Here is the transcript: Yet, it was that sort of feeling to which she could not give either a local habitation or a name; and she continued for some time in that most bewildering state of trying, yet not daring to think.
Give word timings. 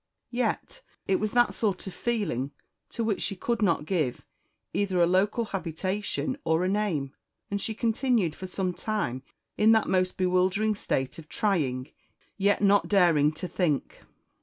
Yet, 0.31 0.81
it 1.05 1.17
was 1.17 1.33
that 1.33 1.53
sort 1.53 1.85
of 1.85 1.93
feeling 1.93 2.53
to 2.89 3.03
which 3.03 3.21
she 3.21 3.35
could 3.35 3.61
not 3.61 3.85
give 3.85 4.25
either 4.73 4.99
a 4.99 5.05
local 5.05 5.45
habitation 5.45 6.39
or 6.43 6.63
a 6.65 6.67
name; 6.67 7.13
and 7.51 7.61
she 7.61 7.75
continued 7.75 8.33
for 8.35 8.47
some 8.47 8.73
time 8.73 9.21
in 9.59 9.73
that 9.73 9.87
most 9.87 10.17
bewildering 10.17 10.73
state 10.73 11.19
of 11.19 11.29
trying, 11.29 11.91
yet 12.35 12.63
not 12.63 12.87
daring 12.87 13.31
to 13.33 13.47
think. 13.47 14.01